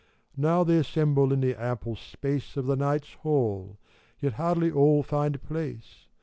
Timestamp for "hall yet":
3.21-4.33